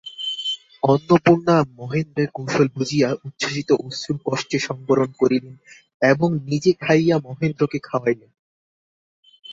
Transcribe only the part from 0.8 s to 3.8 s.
অন্নপূর্ণা মহেন্দ্রের কৌশল বুঝিয়া উচ্ছ্বসিত